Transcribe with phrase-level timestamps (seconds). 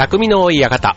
[0.00, 0.96] 匠の館。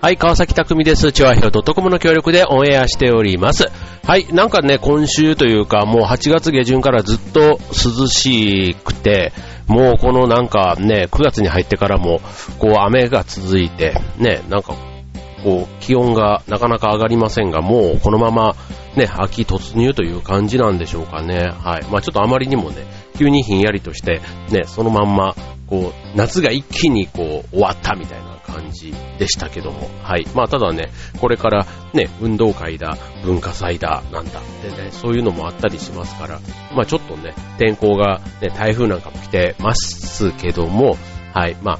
[0.00, 1.12] はい、川崎匠です。
[1.12, 3.66] チョアヘオ .com の協力でオンエアしております。
[4.02, 9.34] はい、なんかね、今週というか、もう8月下旬からずっと涼しくて、
[9.66, 12.22] もうこのなんかね、9月に入ってからも、
[12.58, 14.74] こう雨が続いて、ね、なんか、
[15.44, 18.56] こう、気温がなかなか上がりませんが、もうこのまま、
[18.96, 21.50] ね、秋突入という感じなんでしょうかね。
[21.62, 21.84] はい。
[21.90, 22.76] まあちょっとあまりにもね、
[23.16, 25.34] 急にひんやりとして、ね、そのまんま、
[25.66, 29.88] こう、夏が一気にこう、終わったみたいな感じでしたけども。
[30.02, 30.26] はい。
[30.34, 36.40] まあただね、これからね、運動会だ、文化祭だ、なんだってね、そういうのもあったりしますから、
[36.74, 40.96] まあちょっとね、天候が、ね、台風なんかも来てますけども、
[41.32, 41.56] はい。
[41.62, 41.78] まあ、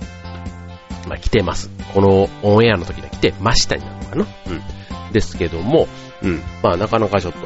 [1.08, 1.70] まあ来てます。
[1.92, 5.12] このオンエアの時には来てましたになるのかなうん。
[5.12, 5.88] ですけども、
[6.22, 6.40] うん。
[6.62, 7.38] まあなかなかちょっと、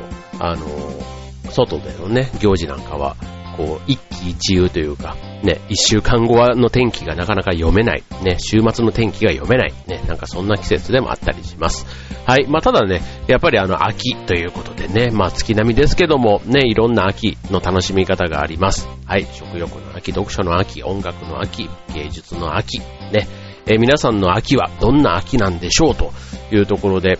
[0.44, 1.16] あのー
[1.50, 3.16] 外でのね、行事なんかは、
[3.56, 11.86] こう、一喜一憂というか、ね、一週間後の天気がなかなか読めない、ね、週末の天気が読めない、ね、なんかそんな季節でもあったりします。
[12.26, 18.88] はい、まあただね、やっぱりあの、秋ということでね、まあ月並みですけども、ね、いろんな秋の楽しみ方があります。
[19.06, 22.80] はい、食欲の秋、読書の秋、音楽の秋、芸術の秋、
[23.12, 23.28] ね、
[23.66, 26.12] え皆さんの秋はどんな秋なんでしょうと
[26.52, 27.18] いうところで、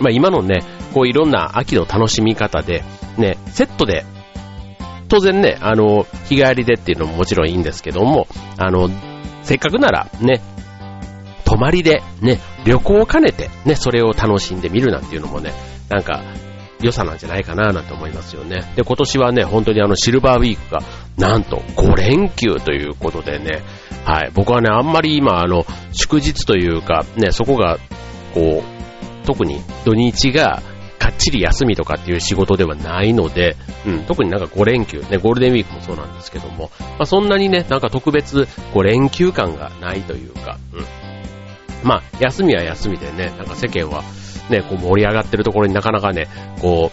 [0.00, 2.82] まあ今のね、こういろんな秋の楽しみ方で、
[3.18, 4.04] ね、セットで、
[5.08, 8.26] 当然ね、あの、日帰りでっていうのももちろんいいんですけども、
[8.56, 8.88] あの、
[9.42, 10.40] せっかくならね、
[11.44, 15.52] 泊まりでね、旅行を兼ねてね、それを楽しんでみるなんていうのもね、
[15.88, 16.22] なんか、
[16.82, 18.62] 良さなんじゃないかななんて思いますよね。
[18.76, 20.82] で、今年はね、本当にあのシルバーウィークが、
[21.16, 23.62] なんと5連休ということでね、
[24.04, 27.78] はい、僕はね、あんまり今、あの、祝日というか、ね、そこが、
[28.34, 30.62] こう、特に土日が
[31.06, 40.84] かっちり休みとかっていう仕事ではないので、うん、特になんか5連休、ね、ゴールデンウィークもそうなんですけども、まあ、そんなにね、なんか特別5連休感がないというか、うん。
[41.88, 44.02] まあ、休みは休みでね、なんか世間は
[44.50, 46.26] ね、こう盛り上がってるところになかなかね、
[46.60, 46.90] こ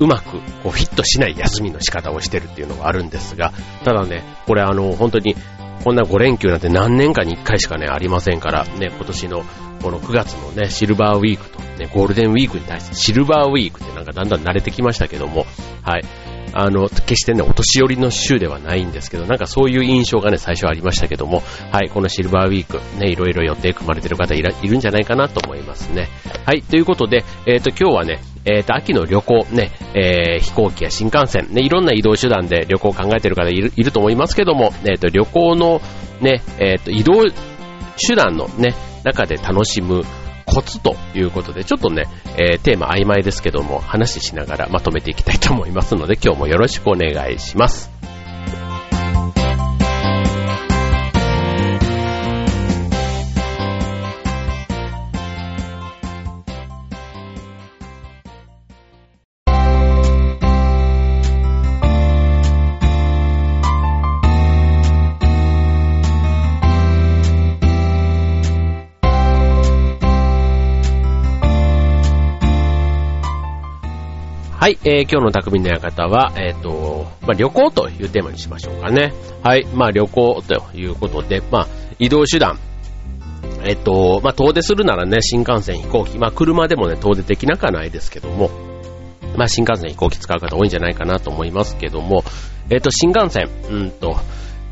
[0.00, 5.34] う、うまくこうフィットしない休みの仕方をしてるっていうのがあるんですが、ただね、これあの、本当に、
[5.82, 9.42] こんな5連休なんて何年かに1回しかね、ありませんから、ね、今年の
[9.82, 15.46] この9月のね、シルバーウィークとね、ゴールデンウィークに対してシルバーウィークってなんかだんだん慣れてきましたけども、
[15.82, 16.04] はい。
[16.52, 26.08] あの、決してね、お年寄りの週ではないんですけど、なんかそういう印象がね、最初ありましたけども、はい、このシルバーウィーク、ね、いろいろ予定組まれてる方いらいるんじゃないかなと思いますね。
[26.46, 35.80] はい、ということで、えっ、と、今日はね、えっ、と、秋の旅行、ね、えー飛行機や新幹線、ね、いろんな移動手段で旅行を考えてる方いるいると思いますけども、えっ、と、旅行の
[36.20, 37.24] ね、えっ、と、移動
[37.98, 38.74] 手段のね、
[39.08, 40.02] 中で楽しむ
[40.44, 42.04] コツということで、ちょっとね、
[42.36, 47.97] えーテーマ曖昧ですけども、話しながらまとめていきたいと思いますので、今日もよろしくお願いします。
[74.68, 79.14] はい、えー今日の匠の館は、えっ、と、まあ、旅行というテーマにしましょうかね。
[79.42, 81.66] はい、まあ、旅行ということで、まあ、
[81.98, 82.58] 移動手段。
[83.64, 88.50] えっ、と、まあ、遠出するならね、新幹線、飛行機、まあ、車でもね、遠出できなくはないですけども、
[89.38, 92.22] まあ、新幹線、飛行機使う方多いんじゃないかなと思いますけども、
[92.68, 94.18] えっ、と、新幹線、うんと、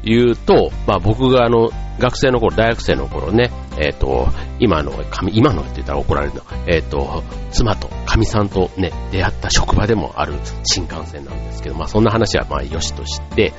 [0.07, 4.29] 言うと、まあ、僕があの、学生の頃、大学生の頃ね、えっ、と、
[4.61, 4.93] 今の、
[5.33, 10.35] 今のって言ったら怒られるの、えっ、と、妻と、神さんとね、出会った職場でもある
[10.65, 13.53] 新幹線なんですけど、まあ、そんな話はまあ、よしとして、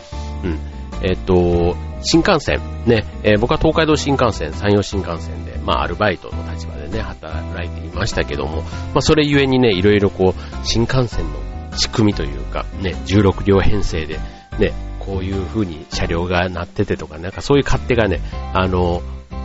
[0.44, 0.60] うん。
[1.04, 14.20] えっ、と、新幹線、ね、えー僕は東海道新幹線、山陽新幹線で、まあ、アルバイトの立場でね、働いていましたけども、まあ、それゆえにね、いろいろこう、新幹線の仕組みというか、ね、16両編成で、
[14.60, 14.74] ね、
[15.08, 18.20] こういう風に車両がなっててとか、なんかそういう勝手がね、
[18.54, 19.02] あの、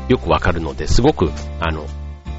[0.08, 1.30] よくわかるので、すごく、
[1.60, 1.86] あの、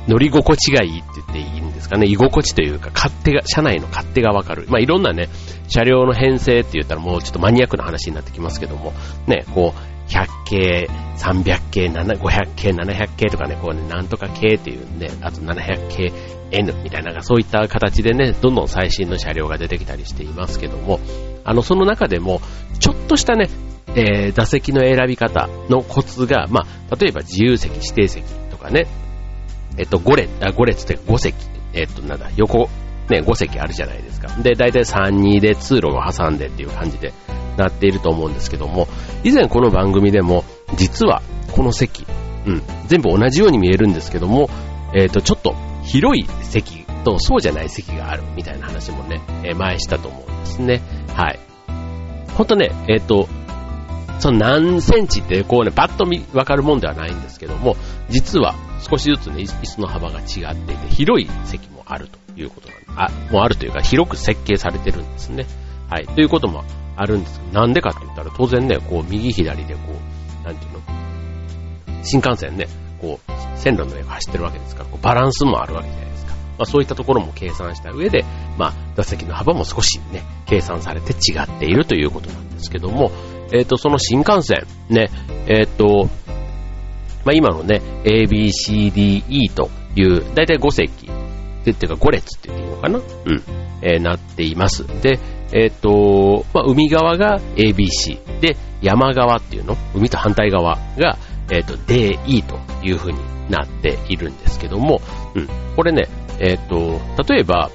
[0.10, 4.66] 乗り心地がいいって言っていいんですかね、居心地というか、勝手が、車内の勝手がわかる。
[4.68, 5.30] まあ、いろんなね、
[5.70, 8.92] 車両の編成って言ったらもうちょっとマニアックな話になってきますけども、
[9.26, 16.12] ね、こう、100系、300系、500系、700系とかね、こうね、なんとか系っていうね、あと700系
[16.52, 21.00] N みたいな、そういった形でね、どんどん最新の車両が出てきたりしていますけども、
[21.44, 22.42] あの、その中でも、
[22.80, 23.50] ちょっとしたね、
[23.96, 28.88] えー座席の選び方のコツが、まあ、例えば自由席、指定席とかね、
[29.78, 31.36] えっと、5列、あ、5列って5席、
[31.74, 32.70] えっと、なんだ、横、
[33.10, 34.28] ね、5席あるじゃないですか。
[34.42, 37.14] で、大体3、2で通路を挟んでっていう感じで、
[37.58, 38.88] なっていると思うんですけども、
[39.24, 40.44] 以前この番組でも、
[40.76, 42.06] 実はこの席、
[42.46, 44.50] うん、全部同じように見えるんですけども、
[44.94, 50.82] えっ、と、ちょっと広い席とそうじゃない席があるみたいな話もね、え前したと思うんですね。
[51.16, 51.40] はい。
[52.36, 53.28] ほんとね、えっ、ー、と、
[54.20, 57.76] その何センチってこうね、パッと見、わかるもんではないんですけども、
[58.10, 65.46] 実は少しずつね、椅子の幅が違っていて、広い席もあるということなんで、あ、もうあるというか、広く設計されてるんですね。
[65.90, 66.08] はい。
[66.08, 66.64] ということも
[66.96, 69.80] あるんですけど、なんでかって言ったら、当然ね、こう、右左でこ
[70.44, 70.80] う、なんていうの、
[72.04, 72.68] 新幹線ね、
[73.00, 76.13] こう、線路の上を走ってるわけですから、こうバランスもあるわけじゃないで。
[76.58, 78.26] まあそういったところも計算した上で、
[78.58, 83.12] まあ座席の幅も少しね、計算されて違っているということなんですけども、
[83.54, 85.10] えっ、ー、と、その新幹線、ね、
[85.48, 86.10] えっ、ー、と、
[87.26, 91.10] まあ今のね、A, B, C, D, E という、だいたい5席、
[91.72, 93.00] っていうか5列っていいのかな？
[93.00, 93.42] うん。
[93.82, 94.86] えー、なっています。
[95.02, 95.20] で、
[95.54, 99.78] えっ、と、まあ海側が ABC で、山側っていうの？
[99.96, 101.18] 海と反対側が、
[101.52, 105.02] えっ、ー、と、DE という風になっているんですけども、
[105.36, 105.48] うん。
[105.76, 106.08] これね、
[106.40, 107.70] えっ、ー、と、例えば、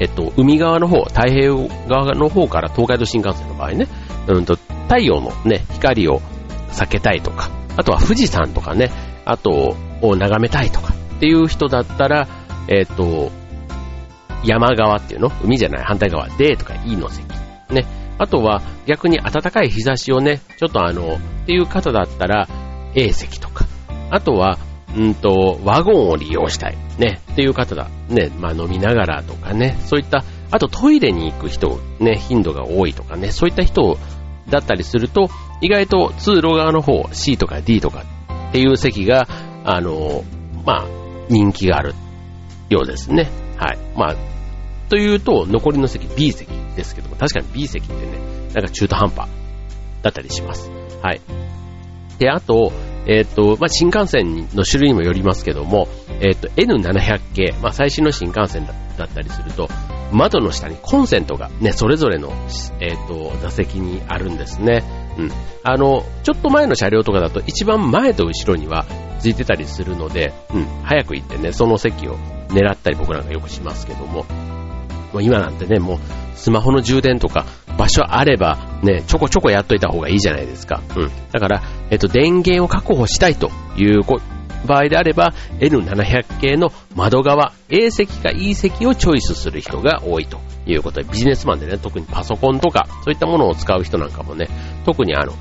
[0.00, 3.86] えっ、と、海側の方、太平洋側の方から東海道新幹線の場合ね、
[4.26, 4.56] うんと、
[4.88, 6.20] 太陽のね、光を
[6.70, 8.90] 避けたいとか、あとは富士山とかね、
[9.24, 12.28] あと、を眺めたいとかっていう人だったら、
[12.68, 13.30] えっ、と、
[14.44, 15.32] 山側っていうの？
[15.42, 17.24] 海じゃない反対側、D とか E の席。
[17.70, 17.86] ね。
[18.18, 22.46] あとは逆に暖かい日差しをね、ちょっとあの、っていう方だったら
[22.94, 23.66] A 席とか、
[24.10, 24.58] あとは、
[24.96, 26.76] うんと、ワゴンを利用したい。
[26.98, 27.88] ね、っていう方だ。
[28.08, 33.98] ね、まあ飲みながらとかね、そういった、あとトイレに行く人、ね、頻度が多いとかね、そういった人
[34.48, 35.28] だったりすると、
[35.60, 38.04] 意外と通路側の方、C とか D とか
[38.50, 39.26] っていう席が、
[39.64, 40.22] あの、
[40.64, 40.86] まあ、
[41.28, 41.94] 人気がある
[42.68, 43.30] ようですね。
[43.56, 43.78] はい。
[43.96, 44.16] まあ、
[44.88, 48.18] というと、残りの席 B 席ですけども、確かに B 席ってね、
[48.54, 49.28] なんか中途半端
[50.02, 50.70] だったりします。
[51.02, 51.20] はい。
[52.18, 52.72] で、あと、
[53.06, 55.88] えっ、ー、と、まあ、新幹線の種類にもよりますけども、
[56.20, 59.68] えっ、ー、と、N700 系、まあ、最新の新幹線だったりすると、
[60.12, 62.32] 窓の下にコンセントがね、それぞれの、
[62.80, 64.84] えっ、ー、と、座席にあるんですね。
[65.18, 65.30] うん。
[65.62, 68.86] あの、ちょっと前の車両とかだと一番前と後ろには
[69.18, 72.16] ついてたりするので、うん、早く行ってね、その席を
[72.48, 74.26] 狙ったり僕なんかよくしますけども、
[75.14, 75.98] もう今なんてね、もう
[76.34, 77.46] スマホの充電とか
[77.78, 80.82] 場所あればね、ちょこちょこやっといた方がいいじゃないですか。
[80.96, 81.10] うん。
[81.30, 84.00] だから、えっと、電源を確保したいという
[84.66, 94.48] 場合であれば、N700 系の窓側、A 席か E 席をチョイスする人が多いということで、ビジネスマンでね、特にパソコンとか、そういったものを使う人なんかもね、
[94.84, 95.32] 特にあの、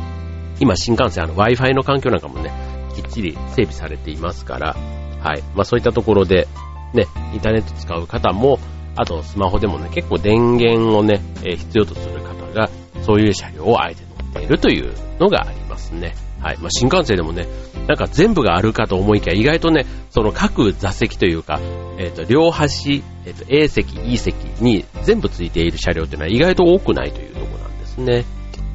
[0.60, 2.50] 今新幹線あの Wi-Fi の環境なんかもね、
[2.94, 4.76] きっちり整備されていますから、
[5.22, 5.42] はい。
[5.54, 6.48] まあそういったところで、
[6.94, 8.58] ね、インターネット使う方も、
[8.96, 12.68] あとスマホでもね、結構電源をね、え、必要とする方が、
[13.02, 16.14] そういう車両をあえて乗っているというのがありますね。
[16.40, 16.58] はい。
[16.58, 17.46] まあ、新幹線でもね、
[17.86, 21.60] なんか全部があるかと思いきや、意外とね、その各座席というか、
[21.98, 28.24] えっ、ー、と、両端、えっ、ー、と、A 席、E 席に全部ついている車両っていうのは意外と多くないというところなんですね。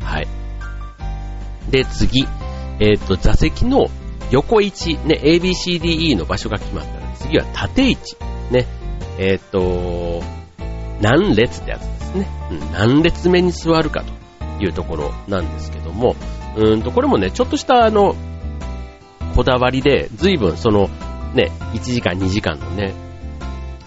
[0.01, 0.27] はい。
[1.71, 2.27] で、次、
[2.79, 3.87] えっ、ー、と、座席の
[4.31, 8.15] 横位置、ね、ABCDE の場所が決まったら、次は縦位置、
[8.51, 8.67] ね、
[9.17, 10.21] えっ、と、
[11.01, 12.27] 何列ってやつですね。
[12.73, 16.15] 何列目に座るかというところなんですけども、
[16.57, 18.15] うんと、これもね、ちょっとしたあの、
[19.35, 20.89] こだわりで、随分その、
[21.33, 22.93] ね、1時間2時間のね、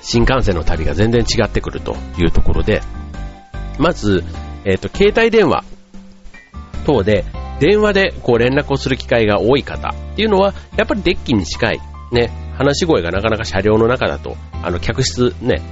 [0.03, 2.83] 新幹線の旅が全然違ってくるというところで、
[3.79, 4.25] まず、
[4.65, 5.65] えっ、ー、と、携帯電話
[6.85, 7.25] 等で、
[7.61, 11.81] 電話でこう連絡をする機会が多い方っていうのは、やっぱりデッキに近い、
[12.13, 15.63] ね、話し声がなかなか車両の中だと、あの、客室ね、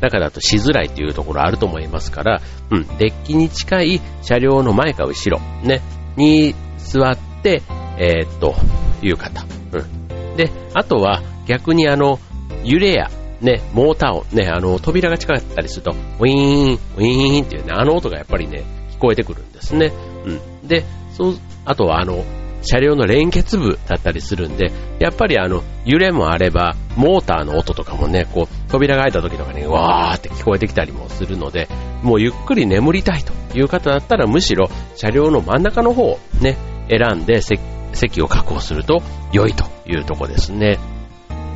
[0.00, 2.40] 中だとしづらいというところあると思いますから、
[2.70, 5.82] うん、デッキに近い車両の前か後ろ、ね、
[6.16, 7.62] に座って、
[7.98, 8.54] えー、っと、
[9.02, 9.44] いう方。
[9.72, 10.36] うん。
[10.36, 12.20] で、あとは逆にあの、
[12.62, 19.92] 揺れや、ね、モーター音、ね、あの、扉が近かったりすると、ウィーン、ウィーンっていうね、あの音がやっぱりね、聞こえてくるんですね。
[20.24, 20.68] うん。
[20.68, 22.24] で、そう、あとはあの、
[22.64, 31.68] 車両の連結部だったりするんで、やっぱりあの、揺れもあれば、モーターの音とかもね、こう、扉が開いた時とかに、わーって聞こえてきたりもするので、
[32.02, 36.56] もうゆっくり眠りたいという方だったら、むしろ車両の真ん中の方をね、
[36.88, 39.02] 選んで席を確保すると
[39.32, 40.78] 良いというとこですね。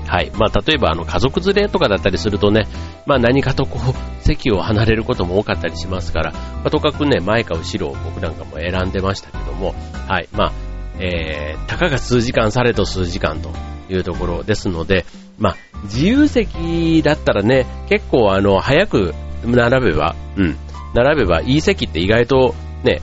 [0.08, 0.30] はい。
[0.34, 2.66] まあ、例えば、あの、家族連れとかだったりするとね、
[3.04, 9.74] まあ、何かとこう、席を離れることも多かったりしますから、まあ、とかくね、前か後ろを僕なんかも選んでましたけども、
[10.08, 10.28] はい。
[10.32, 10.52] まあ、
[11.00, 13.50] えー、たかが数時間されと数時間と
[13.88, 15.05] いうところですので、
[15.38, 19.14] まあ、自由席だったらね、結構あの、早く
[19.45, 20.57] 並べば、うん、
[20.95, 23.00] 並べばいい席って意外とね、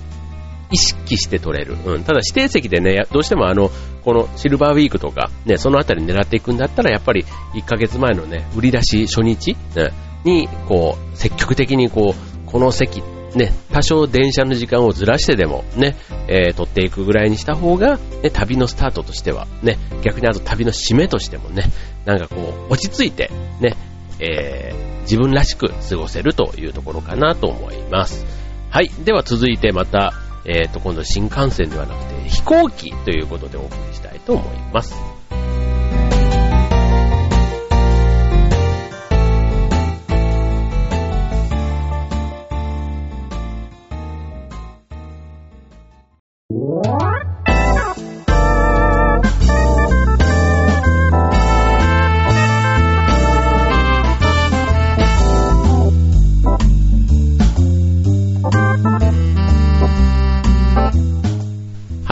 [0.72, 1.78] 意識して取れる。
[1.86, 2.04] うん。
[2.04, 3.70] ただ指定席でね、どうしてもあの、
[4.04, 7.24] このシルバーウィークとか、ね、そのあたり狙っていくんだったら、やっぱり
[7.54, 9.92] 1ヶ月前のね、売り出し初日、ね、
[10.24, 13.04] に、こう、積極的にこう、この席、
[13.36, 15.96] ね、多少電車の時間をずらしてでもね、
[16.28, 21.66] えー、取っていくぐらいにした方が、ね、旅のスタートとしては、ね、逆にあと旅の締めとしてもね、
[22.06, 23.76] なんかこう、落ち着いて、ね、
[24.20, 28.26] えー、自分らしく過ごせるというところかなと思います。
[28.70, 28.90] はい。
[29.04, 30.14] では続いてまた、
[30.46, 35.15] えっ、ー、と、今度新幹線ではなくて飛行機ということでお送りしたいと思います。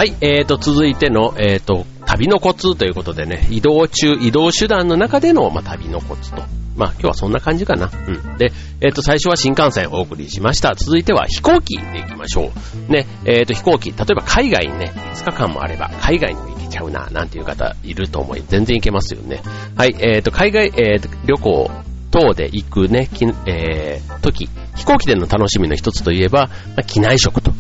[0.04, 6.44] はい、えーと、続いての、えーと、旅のコツということでね、移動中、移動手段の中での、まあ、旅のコツと。
[6.76, 7.90] まあ、今日はそんな感じかな。
[7.90, 8.38] うん。
[8.38, 10.76] で、えっ、ー、と、最初は新幹線をお送りしました。
[10.76, 12.52] 続いては飛行機で行きましょ
[12.90, 12.92] う。
[12.92, 19.42] ね、えっ、ー、と、飛行機、例えば海外にね、5日間もあれば、海外にも行けちゃうな、なんていう方いると思い、全然行けますよね。
[19.78, 21.72] はい、えっ、ー、と、海外、えっ、と、旅行、
[22.12, 27.53] 等で行くね、きえー、時、飛行機での楽しみの一つといえば、まあ、機内食と。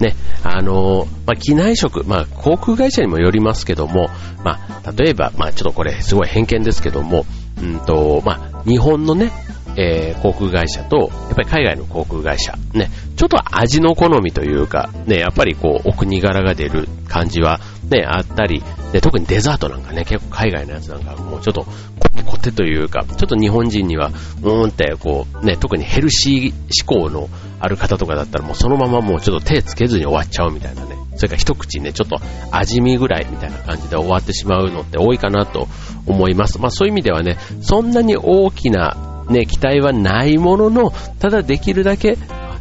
[0.00, 4.08] ね、あのまあ、機内食、まあ、航空会社にもよりますけども、
[4.44, 7.26] まあ、例えば、まあ、ちょっとこれすごい偏見ですけども、
[7.62, 9.30] うんと、まあ、日本のね、
[9.76, 21.64] えー、航空会社と、やっぱり海外の航空会社、ね、ちょっと味の好みというか、ね、やっぱりこう、お国柄が出る感じは、ね、あったり、で、特にデザートなんかね、結構海外のやつなんかもうちょっと
[21.98, 27.28] コテコテというか、ちょっと日本人には、うーんってこう、ね、特にヘルシー志向の
[27.60, 30.96] ある方とかだったらもうそのままもうちょっと手つけずに終わっちゃうみたいなね。
[31.16, 32.18] それから一口ね、ちょっと
[32.50, 35.68] 味見ぐらいみたいな感じで終わってしまうのって多いかなと
[36.06, 36.58] 思います。
[36.58, 38.96] まあそういう意味ではね、そんなに大きな
[39.28, 40.90] ね、期待はないものの、
[41.20, 42.16] ただできるだけ、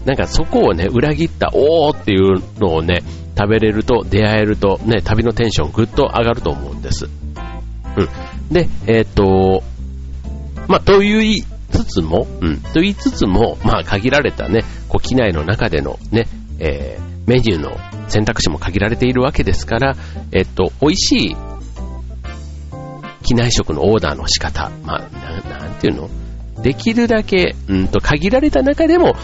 [0.06, 3.04] なんかそこをね、裏切った、おーっていうのをね、
[3.38, 7.06] 食べれると、出会えると、ね、旅のテンションぐっと上がると思うんです。
[7.06, 8.54] うん。
[8.54, 9.64] で、えー、っと、
[10.68, 16.28] まあ、と言いつつも、うん、と言いつつも、まあ、限られたね、こう、機内の中でのね、
[16.60, 19.96] えー、メニューの選択肢も限られているわけですから、
[20.32, 21.38] えっと、美味しい
[23.24, 25.00] 機内食のオーダーの仕方、まあ、
[25.50, 26.10] ななんていうの？
[26.62, 29.16] できるだけ、うんと、限られた中でも、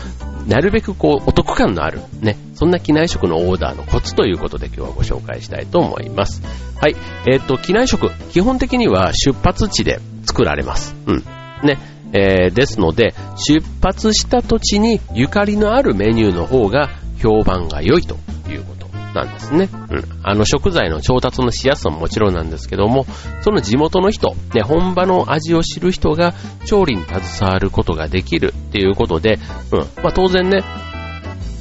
[0.48, 6.42] なるべくこう、お得感のある、ね、そんな機内食のオーダーのコツということで今日はご紹介したいと思います。
[6.80, 6.96] はい。
[7.28, 10.96] えっ、と、機内食、基本的には出発地で作られます。
[11.08, 11.24] うん。
[11.64, 11.78] ね。
[12.14, 16.90] えー、ですので、出発した土地にゆかりのあるメニューの方が
[17.22, 18.16] 評判が良いと
[18.50, 19.70] いうことなんですね。
[19.90, 20.04] うん。
[20.24, 23.06] あの食材の調達のしやすさももちろんなんですけども、
[23.42, 26.34] その地元の人、ね、本場の味を知る人が
[26.66, 29.40] 調理に携わることができるっていうことで、
[29.72, 29.80] うん。
[30.02, 30.64] まあ当然ね、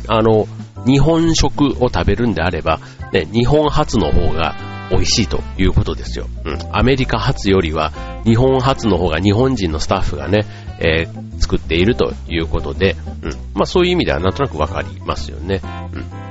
[0.09, 0.47] あの、
[0.87, 2.79] 日本食を食べるんであれば、
[3.13, 4.55] ね、日本初の方が
[4.91, 6.27] 美味しいということですよ。
[6.45, 6.59] うん。
[6.73, 7.93] アメリカ発よりは、
[8.25, 10.45] 日本発の方が日本人のスタッフがね、
[10.81, 13.31] えー、作っているということで、うん。
[13.55, 15.61] まあそういう意味ではなんとなくわかりますよね。
[15.93, 16.25] うん。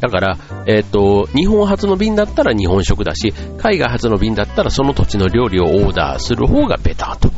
[0.00, 7.30] だから、えっ、ー、と、日本初の便だったら日本食だし、海外初の便だったらその土地の料理をオーダーする方がベターと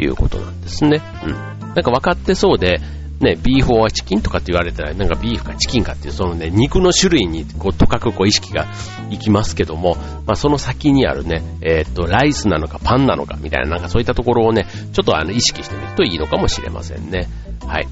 [0.00, 1.02] いうことなんですね。
[1.24, 1.32] うん。
[1.74, 2.80] なんか分かってそうで、
[3.20, 8.66] ね、ビーフォアチキンとかって言われたら、なんかビーフかチキンかっていう、そのね、肉の種類に、こう、とかくこう意識が
[9.10, 17.28] いきますけども、まあ、その先にあるね、えっ、と、ライスなのかパンなのかみたいな、なんかそういったところをね、ちょっとあの、意識してみるといいのかもしれませんね。
[17.66, 17.88] はい。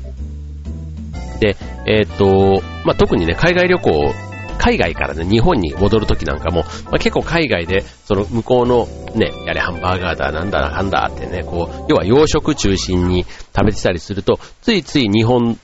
[1.41, 4.15] で、えっ、と、まあ、特にね、海外旅行、
[4.63, 15.59] 海外からね、日本に戻るときなんかも、まあ、結構海外で、その向こうのね、やれハンバーガーだ、なんだ、なんだってね、こう、要は洋食中心に食べてたりすると、ついつい日本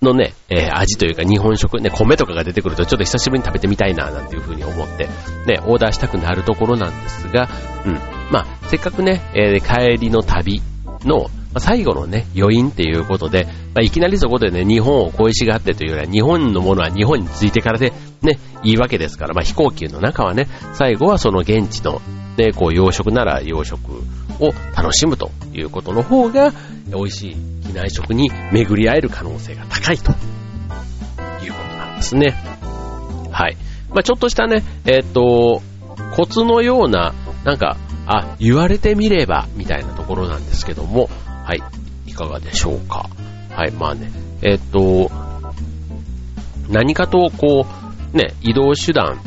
[0.00, 5.08] のね、えー、味というか日本食、ね、米とかが出てくるとちょっと久しぶりに食べてみたいな、なんていう風に思って、
[5.46, 7.48] ね、オーダーしたくなるところなんですが、
[7.84, 7.94] うん。
[8.30, 10.62] まあ、せっかくね、えー、帰りの旅
[11.04, 11.26] の、
[11.58, 17.92] 最後のね、余韻っていうことで、まあ、いきなりそこでね、日本を恋しがってというよりは、日本のものは日本についてからで
[18.22, 22.00] ね、いいわけですから、まあ、飛行機の中はね、最後はその現地の、
[22.38, 24.02] ね、こう洋食なら洋食
[24.40, 26.54] を楽しむということの方が、
[26.86, 27.34] 美味しい
[27.66, 30.14] 機内食に巡り合える可能性が高いとい
[31.50, 32.34] うことなんですね。
[33.30, 33.58] はい。
[33.90, 35.60] まあ、ちょっとしたね、えっ、と、
[36.16, 37.12] コツのような、
[37.44, 41.10] なんか、あ、言われてみれば、みたいなところなんですけども、
[41.44, 41.60] はい、
[42.06, 43.10] いかがでしょうか。
[43.56, 45.10] はい、まあね、えっと、
[46.68, 47.66] 何かとこ
[48.12, 49.18] う、ね、移動手段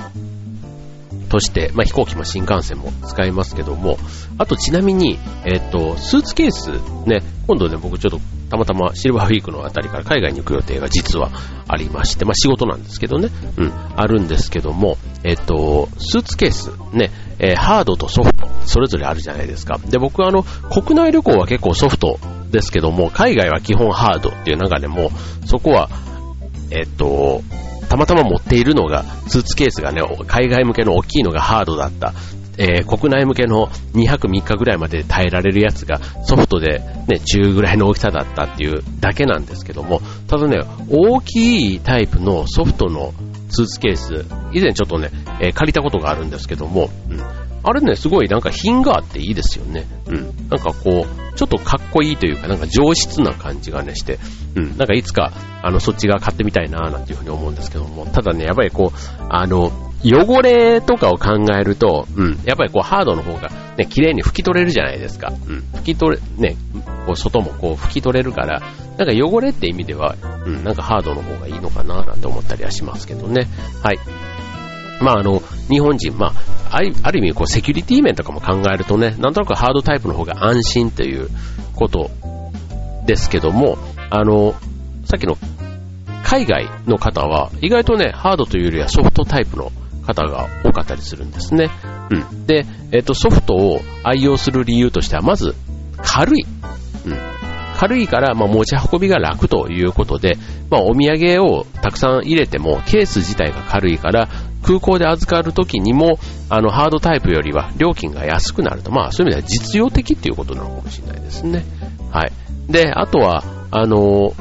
[1.29, 3.97] として、まあ、飛行機も新幹線も使いますけども、
[4.37, 6.69] あとちなみに、えっと、スーツケース、
[7.07, 8.19] ね、今度ね、僕ちょっと
[8.51, 11.31] たまたまシルバーウィークのあたりから海外に行く予定が実は
[11.67, 17.09] ありまして、まあ仕事なんですけどね、うん、あるんですけども、えっと、スーツケース、ね、
[17.39, 19.79] えー、ハードとソフト、それぞれあるじゃないですか。
[19.89, 22.19] で、僕はあの、国内旅行は結構ソフト
[22.51, 25.11] ですけども、海外は基本ハードっていう中でも、
[25.45, 25.89] そこは、
[26.71, 27.41] えっと、
[27.89, 32.13] たまたま持っているのが、スーツケースがね、海外向けの大きいのがハードだった。
[32.61, 43.13] えー、国内向けの2泊3日ぐらいまで耐えられるやつがソフトでね、中ぐらいの大きさだったっていうだけなんですけども、ただね、大きいタイプのソフトの
[43.49, 45.09] スーツケース、以前ちょっとね、
[45.41, 47.21] えー、借りたことがあるんですけども、うん、
[47.63, 49.85] あれね、すごいなんか品があっていいですよね。
[50.07, 50.23] うん。
[50.49, 54.19] なんかこう、ちょっとかっこいいというか、なんか上質な感じがねして、
[54.55, 54.77] うん。
[54.77, 59.71] なんかいつか、あの、そっち側買ってみたいななんていうふうに思うんですけども、ただね、やっぱりこう、あの、
[60.03, 62.39] 汚れとかを考えると、うん。
[62.45, 65.33] やっぱりこう、ハードの方がね、綺麗に拭き取れるじゃないですか。
[65.47, 65.63] うん。
[65.73, 66.55] 拭き取れ、ね、
[67.05, 68.61] こう、外もこう、拭き取れるから、
[68.99, 73.47] なんか汚れって意味では、うん、なんかハードの方がいいのかななんて思ったりはしますけどね。
[73.81, 73.99] はい。
[75.01, 76.33] まああの、日本人、ま
[76.71, 81.29] あ、ある意味こうセキュリティ面とかも考えるとね、なんとなくハードタイプの方が安心という
[81.75, 82.09] こと
[83.05, 83.77] ですけども、
[84.09, 84.53] あの、
[85.05, 85.37] さっきの
[86.23, 89.71] 海外の方は意外とね、ハードというよりはソフトタイプの
[90.05, 91.69] 方が多かったりするんですね。
[92.11, 92.45] うん。
[92.45, 95.55] で、えっ、と、ソフトを愛用する理由としては、まず、
[95.97, 96.45] 軽い。
[97.05, 97.17] うん。
[97.77, 100.37] 軽いから、まあ、持ち運びが楽ということで、
[100.69, 104.27] まあ、お土産をたくさん入れても、ケース自体が軽いから、
[104.69, 108.91] 空港で預かるときにも、あの、ハードタイプよりは料金が安くなると。
[108.91, 111.65] まあ、そういう意味では実用的っていうことなのかもしれないですね。
[112.11, 112.31] はい。
[112.71, 114.33] で、あとは、あの、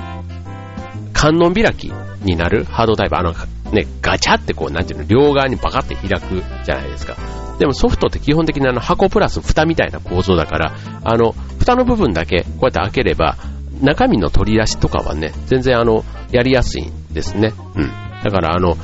[1.15, 1.85] 観音開き
[2.25, 3.33] になるハードタイプ、あの、
[3.73, 7.17] ね、ガチャってこう、なんていうの、両側にバカって開くじゃないですか。
[7.59, 13.37] でもソフトって基本的にあの箱プラス蓋みたいな構造だから、あの、蓋の部分だけこうやって開ければ、
[13.81, 17.55] 中身の取り出しとかはね、全然あの、やりやすいんですね。
[17.75, 17.91] うん。
[18.23, 18.77] だからあの、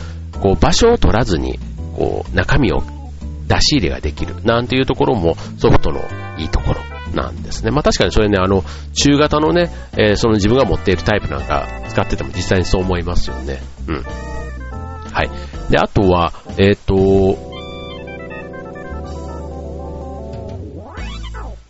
[0.44, 1.59] こう場所を取らずに、
[1.96, 2.83] こう中身を
[3.48, 6.02] 出し入れができるなんていうところもソフトの
[6.37, 6.80] いいところ
[7.14, 7.70] なんですね。
[7.70, 13.62] まあ確かにそれね、あの、中型のね、えー、その自分が持っているタイプなんか使ってても実際にそう思いますよね。
[13.88, 14.02] うん。
[14.02, 15.30] はい。
[15.70, 17.38] で、あとは、えっ、ー、と、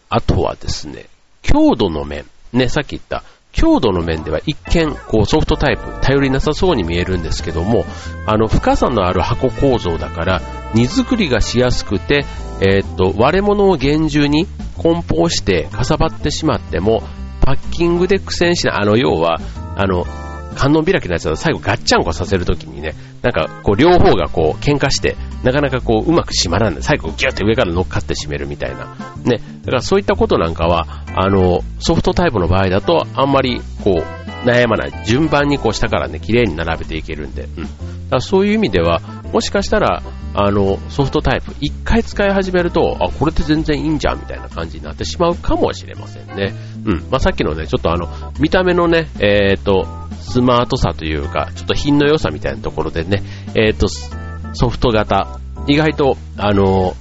[0.08, 1.06] あとはですね、
[1.42, 2.24] 強度の面。
[2.52, 3.22] ね、さっき言った
[3.54, 7.84] 強度の面では一見、こうソフトタイプ、頼りなさそうに見えるんですけども、
[8.26, 10.42] あの、深さのある箱構造だから、
[10.74, 12.24] 荷造りがしやすくて、
[12.60, 17.02] えー、っと、割れ物を厳重に梱包してかさばってしまっても、
[17.40, 19.38] パッキングで苦戦しない、あの、要は、
[19.76, 20.04] あの、
[20.54, 26.82] 観音開きのやつだと最後ガッチャンコさせるときにね、なんかこう両方がこう喧嘩して、なかなかこううまく閉まらない。
[26.82, 28.96] 最後ギュッて上から乗っかって閉めるみたいな。
[29.24, 29.40] ね。
[29.64, 35.04] だからそういったことなんかは、あの、ソフトタイプの場合だとあんまりこう悩まない。
[35.04, 37.42] 順番にこう下からね、綺麗に並べていけるんで。
[37.42, 37.62] うん。
[37.62, 37.68] だか
[38.16, 39.00] らそういう意味では、
[39.32, 40.02] もしかしたら、
[40.34, 46.54] あの、ソフトタイプ、一回使い始めると、あ、これって全然いいんじゃんみたいな感じになってしまうかもしれませんね。
[46.84, 47.06] うん。
[47.10, 48.08] まあ、さっきのね、ちょっとあの、
[48.40, 49.86] 見た目のね、えっ、ー、と、
[50.20, 53.22] スマートさというか、ちょっと品の良さみたいなところでね、
[53.54, 53.86] えっ、ー、と、
[54.54, 56.94] ソフト型、意外と、あの、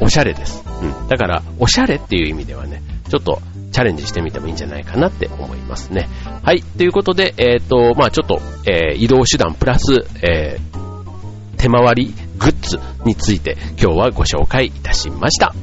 [0.00, 0.64] おしゃれです。
[0.82, 1.08] うん。
[1.08, 3.40] だから、おしゃれっていう意味ではね、ちょっと
[3.72, 6.08] チャレンジしてみてもいいんじゃないかなって思いますね。
[6.42, 6.62] はい。
[6.62, 15.54] ということで、えっ、ー、と、まあちょっと、えー、移動手段プラス、えー、手回りグッズについて今日はご紹介いたしました。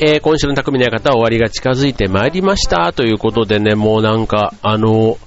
[0.00, 5.18] えー、今週の匠の館終わりが近づいてまいりましたということでね、もうなんか、あの、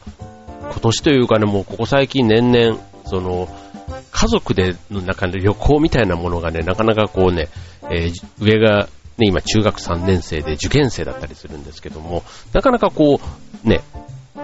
[0.61, 3.47] 今年というかね、もうここ最近年々、その、
[4.11, 7.47] 家族での中で旅行みたいなものがね、なかなかこうね、
[7.89, 13.19] えー、上がね、今中学3年生で受験生だったりするんですけども、なかなかこ
[13.65, 13.81] う、ね、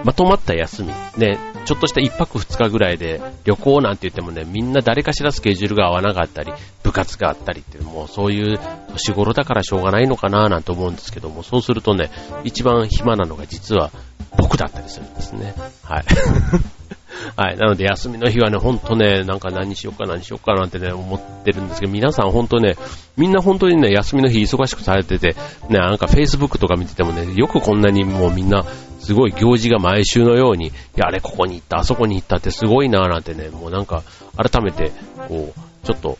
[0.03, 6.51] まとまった休み、ね、ちょっとした一泊二日ぐらいで旅行なんて言ってもね、みんな誰かしらスケジュールが合わなかったり、
[6.83, 12.11] 部活があったりっていう、もうそういう年頃だからしょうがないのかななんて思うんですけども、そうするとね、
[12.43, 13.91] 一番暇なのが実は
[14.37, 15.53] 僕だったりするんですね。
[15.83, 16.03] はい。
[17.35, 17.57] はい。
[17.57, 22.75] なので、休みの日はね、ほんとね、なんか何しようか何しようかなんてね、思ってるんですけど、皆さんほんとね、
[23.17, 25.35] みんな本当にね、休みの日忙しくされてて、
[25.69, 28.65] ね、なんか Facebook とか見ててもね、よくこんなにもうみんな、
[29.03, 34.03] すごい行事が毎週のように、いや、あれここに行った、あそこに行ったってすごいなぁなんてね、もうなんか、
[34.37, 34.91] 改めて、
[35.27, 36.17] こう、ちょっと、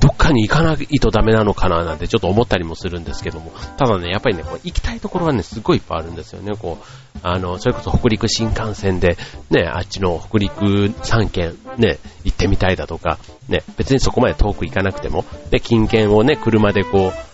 [0.00, 6.56] どっかに行かないとダメなのかななんてちょっと思ったりもするんですけども、ただね、やっぱりね、こう行きたいところはね、すごいいっぱいあるんですよね。
[6.56, 9.16] こう、あの、それこそ北陸新幹線で、
[9.50, 17.27] ね、あっちの北陸3県、ね、行ってみたいだとか、ね、別にそこまで遠く行かなくても、ね、近県をね、車でこう、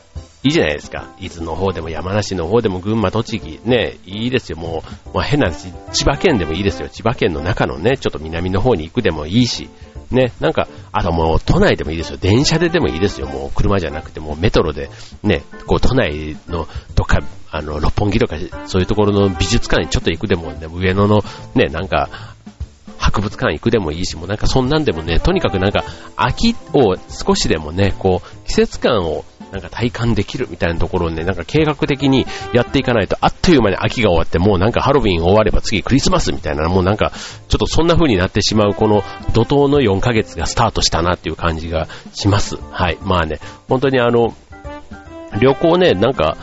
[0.44, 1.09] いいじゃないですか。
[1.18, 4.59] 伊豆の方でも山梨の方でも群馬、栃木、ね、いいですよ。
[4.59, 6.88] もう、まあ、変な話、千葉県でもいいですよ。
[6.90, 9.70] 千葉県の中のね、ちょっと南の方に行くでもいいし、
[10.11, 12.18] ね、なんか、あともう都内でもいいですよ。
[12.18, 13.26] 電車ででもいいですよ。
[13.26, 14.90] もう車じゃなくてもメトロで、
[15.22, 21.22] ね、こう都内のどっか、あの、六本木とかそういうところの美術館にちょっと行くでも、ね、上野の
[21.54, 22.11] ね、なんか、
[22.98, 25.85] 博物館行くでもいいし、もうなんかそんなんでもね、とにかくなんか
[26.16, 29.24] 秋を少しでもね、こう、季節感を
[29.55, 37.12] なんか体感できるみたいなところをね、なんか計画的にやっていかないと、あっという間に秋が終わって、もうなんかハロウィン終われば次クリスマスみたいな、もうなんか、
[37.49, 42.57] ちょっとそんな風になってしまう、この怒涛の4ヶ月がスタートしたなっていう感じがします。
[42.73, 42.99] はい。
[43.03, 43.38] まあね、
[43.69, 44.35] 本当にあの、
[45.40, 46.37] 旅行ね、なんか、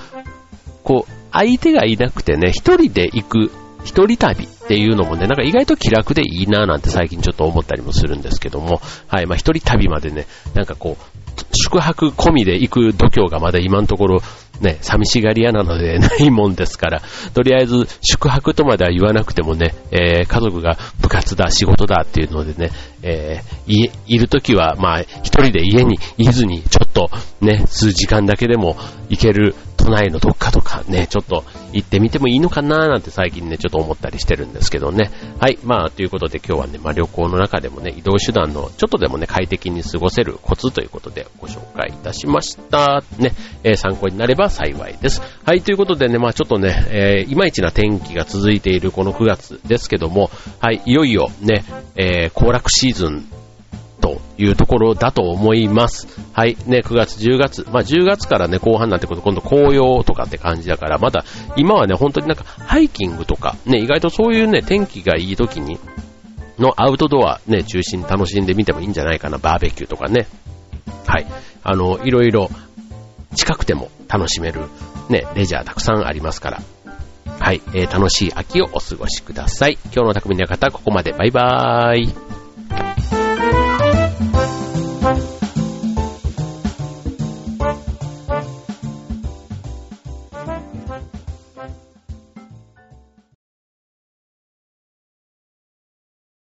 [0.84, 3.52] こう、相手がいなくてね、一人で行く、
[3.84, 11.11] 一人旅っていうのもね、なんか意外と気楽でいいななんて最近ちょっと思ったりもするんですけども、はい、まあ一人旅までね、なんかこう、
[11.62, 14.22] 宿泊込みで行く度胸がまだ今のところ
[14.62, 17.02] ね、寂しがり屋なので ないもんですから、
[17.34, 22.72] とりあえず宿泊とまでは言わなくてもね、えー、家族が部活だ、仕事だっていうのでね、
[23.02, 27.10] えー、い、いるときは、まあ、一人で家にいずに、ちょっと
[27.42, 28.78] ね、数時間だけでも
[29.10, 35.10] 行ける都内のどっかとかね、ちょっと行ってみてもいいのかななんて最近ね、ちょっと思ったりしてるんですけどね。
[35.40, 43.04] はい、まあ、ということで今日はね、まあ旅行の中でもね、移動手段のちょっとでもね、快適に過ごせるコツということでご紹介いたしました。
[43.18, 45.22] ね、えー、参考になれば幸いです。
[45.46, 51.64] はい、ということでね、まあちょっとね、えー、いまいちな天気が続いているこの9月ですけども、はい、いよいよね、
[51.96, 53.26] えー、行楽シーズン
[54.02, 56.08] というところだと思います。
[56.34, 56.58] はい。
[56.66, 57.66] ね、9月、10月。
[57.72, 61.24] まあ、10月からね、後半なってくると今度紅葉とかって感じだから、まだ、
[61.56, 65.80] 今はね、本当になんか、ハイキングとか、ね、意外とそういうね、天気がいい時に、
[66.60, 69.38] のアウトドアね、中心に楽しんでみてもいいんじゃないかな。
[69.38, 70.28] バーベキューとかね。
[71.08, 71.26] はい。
[71.64, 72.50] あの、いろいろ、
[73.36, 74.62] 近くても楽しめる、
[75.10, 76.62] ね、レジャーたくさんありますから。
[77.40, 77.62] はい。
[77.74, 79.78] えー、楽しい秋をお過ごしください。
[79.86, 81.12] 今日の匠の方、ここまで。
[81.12, 82.31] バイバーイ。